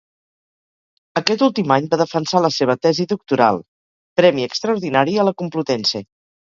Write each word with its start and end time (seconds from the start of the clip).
Aquest 1.21 1.43
últim 1.49 1.73
any 1.75 1.85
va 1.91 2.01
defensar 2.03 2.43
la 2.47 2.51
seva 2.57 2.79
tesi 2.87 3.07
doctoral, 3.15 3.63
premi 4.23 4.51
extraordinari 4.51 5.17
a 5.17 5.29
la 5.33 5.41
Complutense. 5.45 6.09